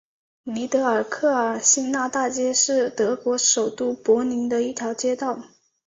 [0.45, 5.43] 尼德尔克尔新纳大街是德国首都柏林的一条街道。